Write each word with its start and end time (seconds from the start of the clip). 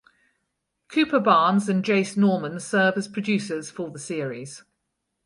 Cooper 0.87 1.19
Barnes 1.19 1.69
and 1.69 1.85
Jace 1.85 2.17
Norman 2.17 2.59
serve 2.59 2.97
as 2.97 3.07
producers 3.07 3.69
for 3.69 3.91
the 3.91 3.99
series. 3.99 4.63